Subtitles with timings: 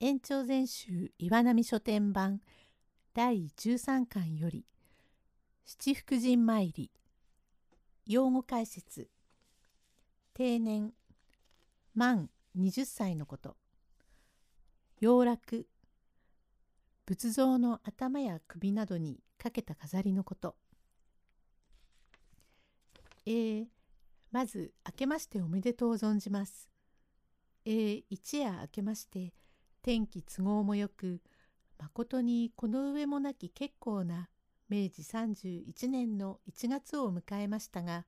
[0.00, 2.40] 延長全集岩波書店版
[3.14, 4.64] 第13巻より
[5.64, 6.92] 七福神参り
[8.06, 9.10] 用語解説
[10.34, 10.92] 定年
[11.96, 13.56] 満20歳のこと
[15.00, 15.66] 洋楽
[17.04, 20.54] 仏像の頭や首などにかけた飾りのこと。
[23.26, 23.66] えー、
[24.30, 26.68] まず明けましておめでとう存じます。
[27.64, 29.32] えー、一夜明けまして
[29.82, 31.20] 天気都合もよく
[31.78, 34.28] まことにこの上もなき結構な
[34.68, 38.04] 明治31年の1月を迎えましたが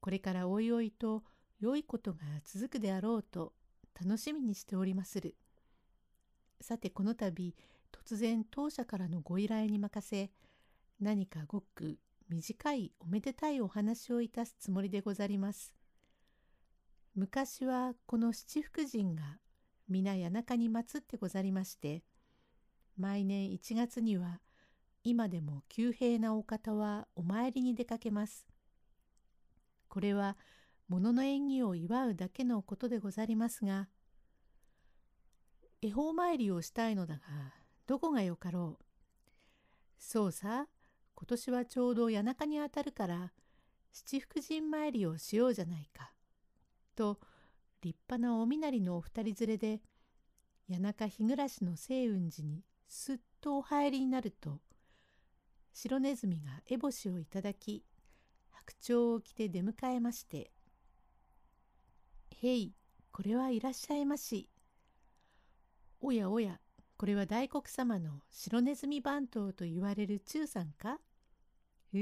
[0.00, 1.22] これからおいおいと
[1.60, 3.52] 良いことが続くであろうと
[4.00, 5.36] 楽しみにしておりまする。
[6.60, 7.54] さてこの度
[7.92, 10.30] 突然当社からのご依頼に任せ
[11.00, 15.74] 何かごく短いおめでたいお話をいたすつもりでござります。
[17.14, 19.38] 昔はこの七福神が
[19.92, 22.02] 皆谷中に祀ってござりまして
[22.96, 24.40] 毎年1月には
[25.04, 28.46] 今でも旧平なお方はお参りに出かけます。
[29.88, 30.38] これは
[30.88, 33.88] 物の縁起を祝うだけのことでござりますが
[35.82, 37.20] 恵方参りをしたいのだが
[37.86, 38.84] どこがよかろう。
[39.98, 40.68] そうさ
[41.14, 43.32] 今年はちょうど谷中にあたるから
[43.92, 46.12] 七福神参りをしようじゃないか。
[46.96, 47.18] と
[47.82, 49.80] 立派なお稲荷のお二人連れで
[50.68, 54.60] 谷中日暮の清雲寺にすっとお入りになると
[55.72, 57.84] 白ネズミが烏帽子をいただき
[58.50, 60.52] 白鳥を着て出迎えまして
[62.40, 62.72] 「へい
[63.10, 64.48] これはいらっしゃいまし」
[66.00, 66.60] 「おやおや
[66.96, 71.00] これは大黒様の白ネズミ番頭と言われる中さんか?」
[71.94, 71.98] う？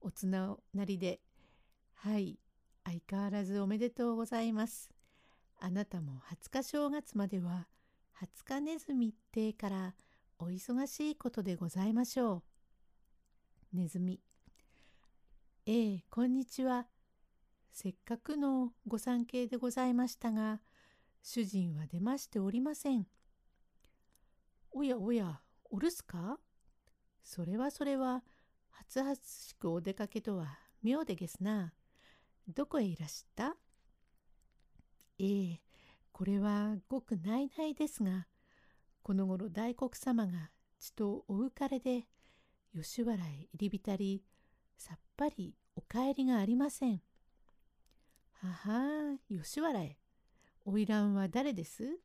[0.00, 1.20] おつななりで
[1.94, 2.38] 「はい
[2.84, 4.90] 相変わらずおめでとうございます」
[5.60, 7.66] あなたも20日正月までは
[8.20, 9.94] 20日ネズミってから
[10.38, 12.44] お忙しいことでございましょ
[13.72, 13.76] う。
[13.76, 14.20] ネズミ。
[15.66, 16.86] ええ、こんにちは。
[17.72, 20.60] せっかくのご参詣でございましたが、
[21.22, 23.06] 主人は出ましておりません。
[24.70, 25.40] おやおや、
[25.70, 26.38] おるすか？
[27.22, 28.22] それはそれは、
[28.70, 31.74] はつはつしくお出かけとは妙でげすな。
[32.46, 33.56] どこへいらした？
[35.20, 35.60] ええ、
[36.12, 38.26] これはごくないないですが、
[39.02, 42.06] この頃大黒様が血とお浮かれで、
[42.74, 44.22] 吉原へ入り浸り、
[44.76, 47.02] さっぱりお帰りがありません。
[48.32, 49.96] ははあ吉原へ。
[50.64, 51.98] 花魁は誰です？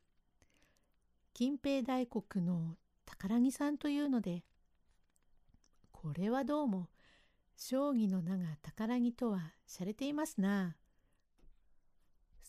[1.33, 4.43] 金平大国の宝木さんというので、
[5.91, 6.89] これはどうも、
[7.55, 10.75] 将棋の名が宝木とはしゃれていますな。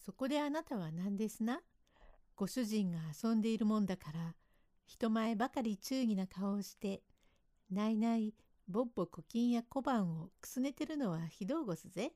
[0.04, 1.60] そこであなたは何ですな？
[2.36, 4.34] ご主人が遊んでいるもんだから
[4.86, 7.02] 人前ばかり忠義な顔をして
[7.70, 8.34] ないない
[8.68, 12.12] ぼっぼ古今や小判をくすねてるのはひどうごすぜ。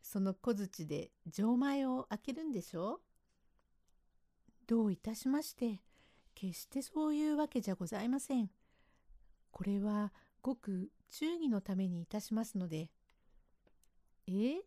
[0.00, 3.00] その小槌で錠前を開けるんでしょう？
[4.68, 5.80] どういたしまして
[6.36, 8.48] 決してそういうわけじゃございません。
[9.50, 12.90] これはごく忠義のためにいたしますので。
[14.28, 14.58] え？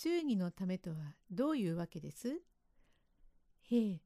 [0.00, 0.96] 忠義のためとは
[1.28, 2.28] どういうわけです？
[2.28, 4.00] へえ、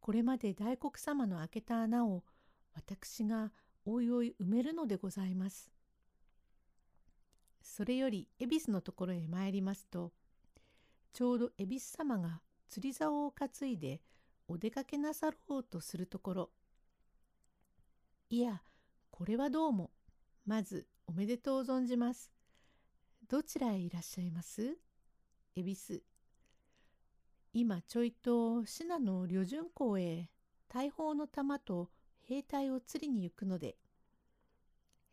[0.00, 2.24] これまで大黒様の開けた穴を
[2.74, 3.50] 私が
[3.86, 5.72] おいおい埋めるのでございます。
[7.62, 10.12] それより恵比寿のところへ参りますと、
[11.14, 14.02] ちょうど恵比寿様が釣り竿を担いで
[14.46, 16.50] お出かけなさろうとするところ、
[18.28, 18.60] いや、
[19.10, 19.90] これはどうも、
[20.44, 22.30] まずおめでとう存じます。
[23.26, 24.76] どちらへいらっしゃいます？
[25.58, 26.00] 恵比寿。
[27.52, 30.30] 今ちょいと信濃旅順港へ
[30.68, 33.76] 大砲の弾と兵隊を釣りに行くので。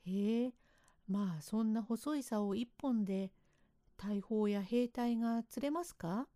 [0.05, 0.53] へえ
[1.07, 3.31] まあそんな細い竿一本で
[3.97, 6.27] 大砲や兵隊が釣れますか？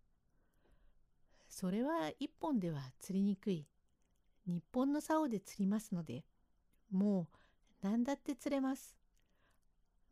[1.48, 3.68] それは一本では釣りにくい。
[4.44, 6.24] 日本の竿で釣りますので
[6.90, 8.96] もう何だって釣れます。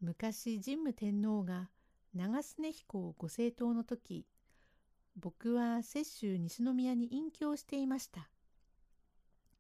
[0.00, 1.68] 昔神武天皇が
[2.14, 4.26] 長須根彦ご政党の時
[5.16, 8.30] 僕は雪州西宮に隠居していました。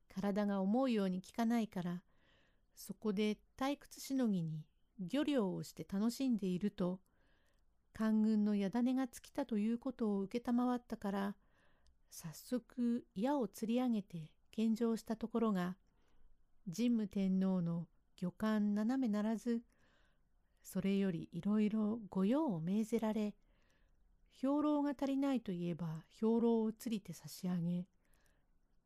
[0.08, 2.02] 体が思うように効かないから
[2.74, 4.64] そこで退屈しのぎに
[4.98, 6.98] 漁業をして楽しんでいると
[7.92, 11.36] 官軍の矢種が尽きたということを承ったから
[12.10, 15.76] 早速矢を釣り上げて献上したところが
[16.74, 17.86] 神武天皇の
[18.16, 19.62] 魚官斜めならず
[20.70, 23.34] それよりいろいろ御用を命ぜられ
[24.32, 27.86] 兵糧が足りないといえば兵糧をつりて差し上げ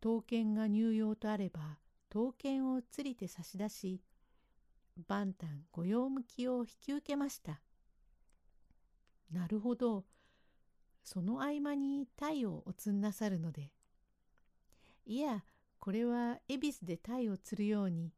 [0.00, 4.00] 刀剣が入用とあれば刀剣をつりて差し出し
[5.08, 7.61] 万端御用向きを引き受けました。
[9.32, 10.05] なるほど。
[11.02, 13.73] その合間に鯛をおつんなさるので。
[15.06, 15.43] いや、
[15.79, 18.12] これは恵比寿で鯛を釣るように、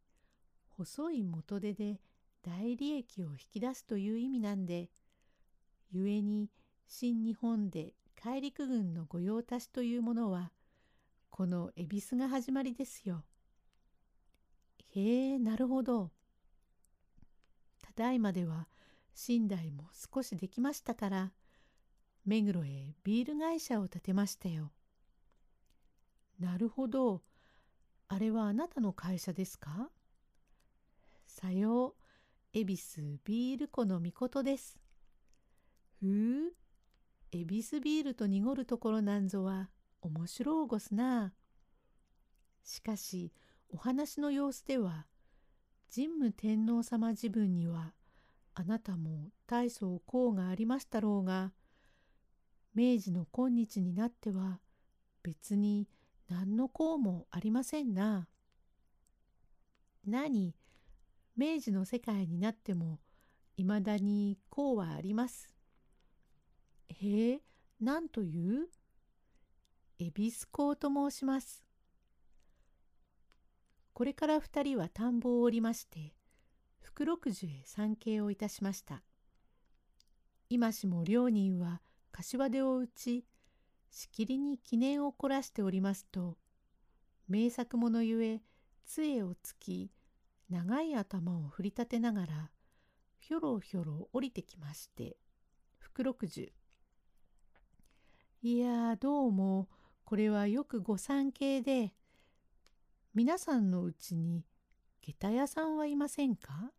[0.70, 2.00] 細い元手で
[2.46, 4.90] 大利益を引き出すという意味なんで、
[5.92, 6.50] 故に
[6.86, 10.52] 新日本で大陸軍の御用達というものは、
[11.30, 13.24] この恵比寿が始まりですよ。
[14.94, 16.10] へえ、なるほど。
[17.82, 18.68] ただいまでは
[19.28, 21.32] 寝台も少しできましたから、
[22.24, 24.72] 目黒へビール会社を建てましたよ。
[26.38, 27.22] なるほど。
[28.08, 29.90] あれはあなたの会社ですか？
[31.26, 31.94] さよう、
[32.56, 34.78] 恵比寿ビール湖のみことです。
[35.98, 36.52] ふう、
[37.32, 39.70] 恵比寿ビールと濁るところなんぞは
[40.02, 41.34] 面白うごすな。
[42.62, 43.32] しかし、
[43.70, 45.08] お話の様子では、
[45.92, 47.92] 神武天皇様自分には
[48.54, 51.52] あなたも大層功がありましたろうが、
[52.72, 54.60] 明治の今日になっては
[55.24, 55.88] 別に
[56.28, 58.28] 何の功もありませんな。
[60.06, 60.54] 何、
[61.36, 63.00] 明治の世界になっても
[63.56, 65.48] いまだに功はあります。
[66.88, 67.40] へえ、
[67.80, 68.68] 何という？
[69.98, 71.64] 恵比寿港と申します。
[73.92, 76.14] これから二人は田んぼを降りまして、
[76.80, 79.02] 福六十へ参詣をいたしました。
[80.50, 81.80] 今しも両人は
[82.12, 83.24] 柏手を打ち、
[83.90, 86.36] しきりに記念を凝らしておりますと、
[87.28, 88.42] 名作者ゆえ
[88.84, 89.90] 杖をつき、
[90.50, 92.50] 長い頭を振り立てながら、
[93.18, 95.16] ひょろひょろ降りてきまして、
[95.78, 96.52] 福六十。
[98.42, 99.68] いやどうも、
[100.04, 101.94] これはよくご参詣で、
[103.14, 104.44] 皆さんのうちに
[105.00, 106.72] 下駄屋さんはいませんか？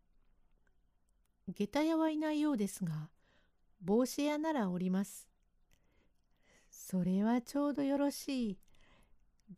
[1.47, 3.09] 下駄屋はいないようですが、
[3.81, 5.27] 帽子屋ならおります。
[6.69, 8.59] それはちょうどよろしい。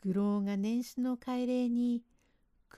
[0.04, 2.04] 愚老が年始の改礼に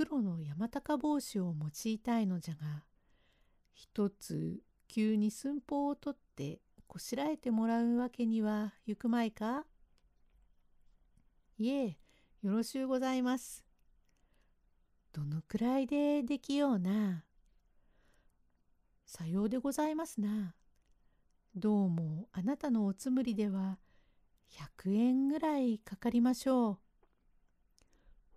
[0.01, 2.85] 黒の山高帽子を用いたいのじゃが、
[3.73, 9.65] 一つ急に寸法を取ってこしらえてもらうわけにはいくまいか？
[11.57, 11.97] いえ、
[12.41, 13.65] よろしゅうございます。
[15.11, 17.25] どのくらいでできような？
[19.05, 20.55] さようでございますな。
[21.53, 23.77] どうもあなたのおつむりでは
[24.77, 26.77] 100円ぐらいかかりましょう。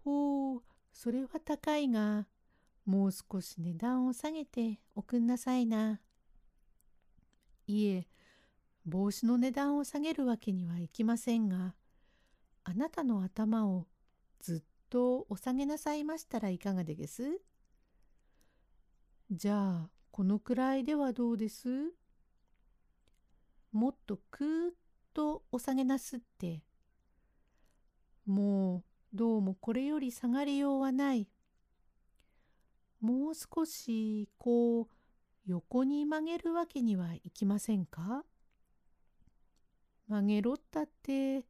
[0.03, 0.63] ほう、
[0.93, 2.27] それは高いが、
[2.85, 6.01] もう少し値段を下げておくんなさいな。
[7.67, 8.09] いえ、
[8.85, 11.75] 帽子の値段を下げるわけにはいきませんが、
[12.65, 13.87] あなたの頭を
[14.41, 17.41] ずっとお下げなさいましたらいかがでげす？
[19.31, 21.93] じゃあ、このくらいではどうです？
[23.73, 24.75] もっとくーっ
[25.15, 26.63] とお下げなすって。
[28.27, 31.29] もうどうもこれより下がりようはない。
[33.03, 34.87] もう少しこう
[35.45, 38.25] 横に曲げるわけにはいきませんか？
[40.09, 41.45] 曲げろったって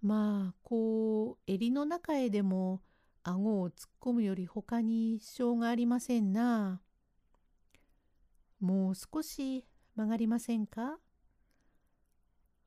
[0.00, 2.80] まあこう襟の中へでも
[3.24, 6.82] 顎を突っ込むより他に支障がありませんな。
[8.60, 9.66] もう少し
[9.96, 10.98] 曲がりませんか？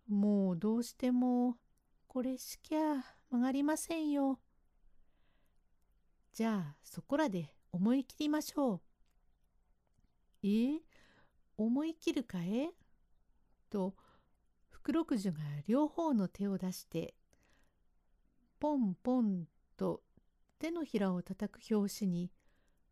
[0.09, 1.55] もうどうしても
[2.15, 4.39] これしきゃ曲がりませんよ。
[6.31, 8.81] じゃあそこらで思い切りましょう。
[10.41, 10.79] えー、
[11.57, 12.69] 思い切るかえ？
[13.69, 13.95] と
[14.69, 17.15] 福六樹が両方の手を出して
[18.61, 19.43] ポンポン
[19.75, 20.01] と
[20.57, 22.31] 手のひらをたたく拍子に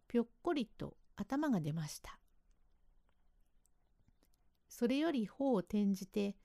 [0.10, 2.20] ぴょっこりと頭が出ました。
[4.68, 6.36] それより頬を転じて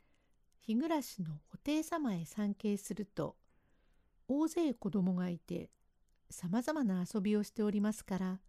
[0.69, 3.37] 日暮らしの布袋様へ参詣すると
[4.29, 5.71] 大勢子供がいて
[6.29, 8.41] さまざまな遊びをしておりますから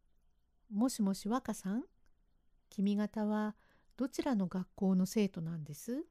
[0.72, 1.84] 「もしもし若さん
[2.70, 3.56] 君方は
[3.98, 6.06] どちらの学校の生徒なんです？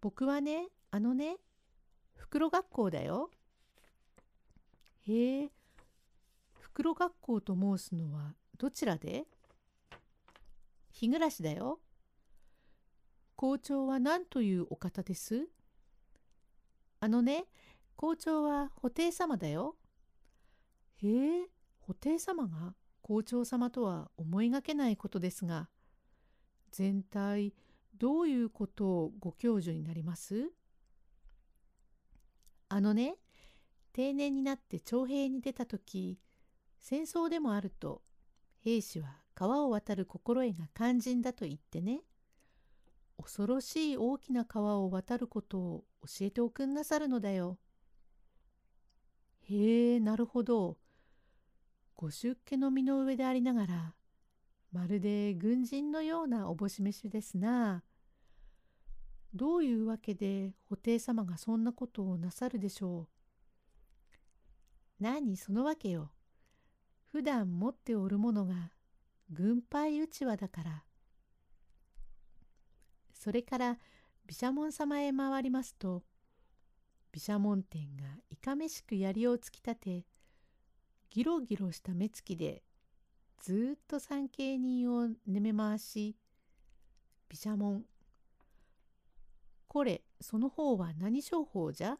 [0.00, 1.36] 僕はねあのね
[2.16, 3.30] 袋学校だよ。
[5.06, 5.52] へえ
[6.58, 9.24] 袋学校と申すのはどちらで？
[10.90, 11.78] 日暮だよ。
[13.42, 15.48] 校長は何というお方です？
[17.00, 17.46] あのね、
[17.96, 19.74] 校長は布袋様だよ。
[21.02, 21.48] へえ、
[21.84, 25.68] 布袋様が校長様とは思いがけないことですが、
[26.70, 27.52] 全体
[27.98, 30.52] どういうことをご教授になります？
[32.68, 33.16] あのね、
[33.92, 36.20] 定年になって徴兵に出た時、
[36.78, 38.02] 戦争でもあると、
[38.60, 42.02] 兵士は川を渡る心得が肝心だと言ってね、
[43.16, 47.58] 恐ろしい大きな川を渡ることを教えておくんなさるのだよ。
[49.42, 50.78] へえ、なるほど。
[51.94, 53.94] ご出家の身の上でありながら、
[54.72, 57.84] まるで軍人のようなおぼし飯ですな。
[59.34, 63.08] どういうわけで布袋様がそんなことをなさるでしょう。
[65.00, 66.10] 何そのわけよ。
[67.10, 68.72] 普段持っておるものが
[69.30, 70.84] 軍配うちわだから。
[73.22, 73.78] それから
[74.26, 76.02] 毘沙門様へ回りますと、
[77.12, 80.06] 毘沙門天がいかめしく槍を突き立て、
[81.08, 82.64] ギロギロした目つきで
[83.40, 86.16] ずっと参詣人を寝め回し、
[87.28, 87.84] 毘沙門、
[89.68, 91.98] これ、その方は何商法じゃ？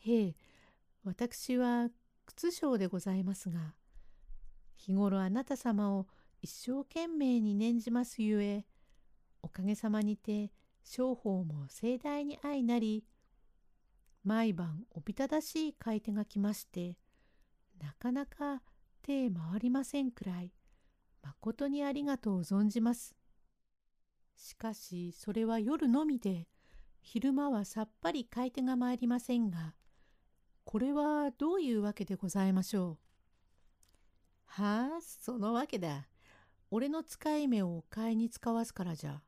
[0.00, 0.34] へえ、
[1.04, 1.88] 私は
[2.26, 3.76] 靴商でございますが、
[4.74, 6.08] 日頃あなた様を
[6.42, 8.66] 一生懸命に念じますゆえ、
[9.62, 10.50] げさまにて
[10.82, 13.04] 商法も盛大に相なり、
[14.24, 16.96] 毎晩おびただしい買い手が来まして、
[17.80, 18.62] なかなか
[19.02, 20.52] 手回りませんくらい、
[21.22, 23.14] まことにありがとう存じます。
[24.36, 26.48] しかしそれは夜のみで
[27.00, 29.74] 昼間はさっぱり買い手が参りませんが
[30.64, 32.98] これはどういうわけでございましょう？
[34.46, 36.08] はあそのわけだ。
[36.70, 39.22] 俺の使い目を買いに使わすからじゃ。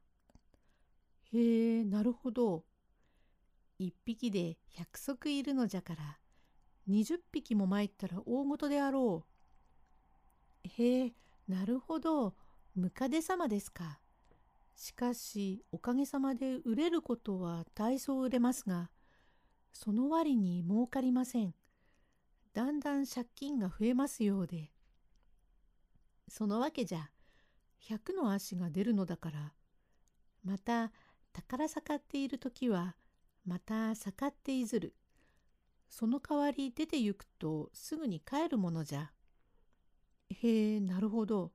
[1.32, 2.64] へえなるほど。
[3.78, 6.18] 一匹で百足いるのじゃから
[6.86, 9.24] 二十匹も参ったら大事であろ
[10.64, 10.68] う。
[10.68, 11.12] へえ
[11.48, 12.34] なるほど。
[12.74, 14.00] ムカデ様ですか。
[14.74, 18.90] しかしおかげさまで売れることは大層売れますが
[19.72, 21.54] その割に儲かりません。
[22.52, 24.70] だんだん借金が増えますようで。
[26.28, 27.10] そのわけじゃ
[27.78, 29.52] 百の足が出るのだから
[30.44, 30.92] また
[31.42, 32.96] 宝盛っている時は
[33.44, 34.94] また盛っていずる。
[35.88, 39.12] その代わり出て行くとすぐに帰るものじゃ。
[40.30, 41.52] へえなるほど。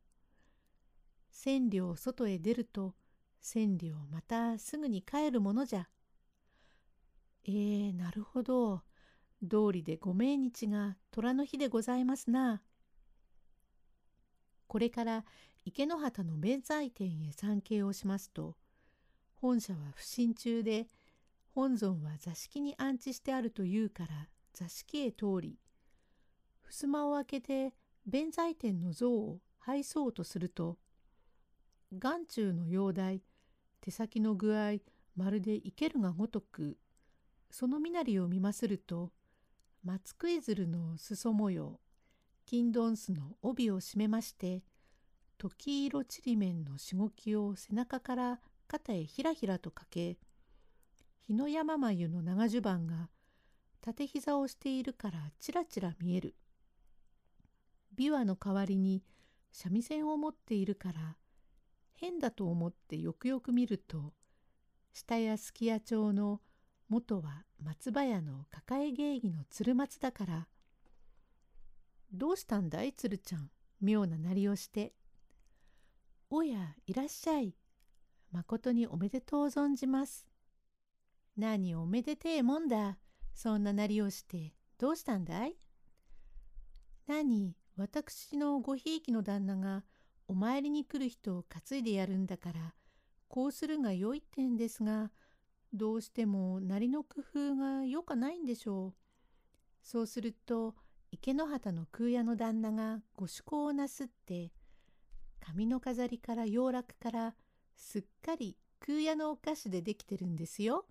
[1.29, 2.95] 千両外へ出ると
[3.41, 5.89] 千里をまたすぐに帰るものじゃ。
[7.43, 8.83] えー、なるほど。
[9.41, 12.61] 道理でご命日が虎の日でございますな。
[14.67, 15.25] これから
[15.65, 18.55] 池の畑の弁財天へ参詣をしますと、
[19.41, 20.87] 本社は不審中で、
[21.53, 24.09] 本尊は座敷に安置してあるというから
[24.53, 25.57] 座敷へ通り、
[26.69, 27.73] 襖を開けて
[28.05, 30.77] 弁財天の像を拝そうとすると、
[31.97, 33.21] 眼中の容体、
[33.81, 34.75] 手先の具合
[35.15, 36.77] まるで生けるがごとく
[37.49, 39.11] その身なりを見ますると
[39.83, 41.79] 松食い鶴の裾模様
[42.45, 44.63] 金ドンスの帯を締めまして
[45.37, 48.39] 時色ちりめんのしごきを背中から
[48.71, 50.17] 肩へひらひらとかけ
[51.19, 53.09] 日の山眉の長襦袢が
[53.81, 56.35] 縦膝をしているからちらちら見える。
[57.97, 59.03] 琵琶の代わりに
[59.51, 61.17] 三味線を持っているから
[61.95, 64.13] 変だと思ってよくよく見ると
[64.93, 66.39] 下屋すき家町の
[66.87, 70.47] 元は松葉屋の抱え芸妓の鶴松だから
[72.13, 73.51] 「どうしたんだい鶴ちゃん？
[73.81, 74.93] 妙ななりをして」
[76.31, 77.53] 「おやいらっしゃい。
[78.31, 80.27] まことにおめでとう存じます」
[81.37, 82.97] 「何おめでてえもんだ
[83.33, 85.57] そんななりをしてどうしたんだい?」
[87.07, 89.83] 何私のごひいきの旦那が
[90.27, 92.75] お参りに来る人を担いでやるんだから
[93.27, 95.11] こうするがよいってんですが
[95.73, 98.93] どうしてもなりの工夫がよかないんでしょう。
[99.81, 100.75] そうすると
[101.11, 104.51] 池の畑の空屋の旦那がご趣向をなすって
[105.39, 107.35] 紙の飾りから洋楽から
[107.81, 110.85] すっかり空屋のお菓子でできてるんですよ。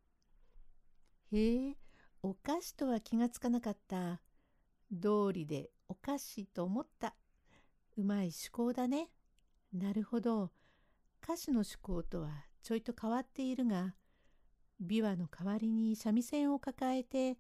[1.33, 1.77] へえ
[2.21, 4.21] お菓子とは気がつかなかった。
[4.91, 7.15] 道理でお菓子と思った。
[7.97, 9.09] うまい趣向だね。
[9.73, 10.51] なるほど。
[11.23, 13.95] 歌手の趣向とはちょいと変わっているが、
[14.85, 17.39] 琵琶の代わりに三味線を抱えて、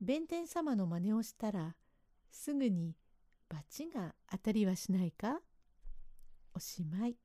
[0.00, 1.74] 弁天様の真似をしたら、
[2.30, 2.94] すぐに
[3.48, 5.40] 罰が当たりはしないか？
[6.54, 7.16] おしまい。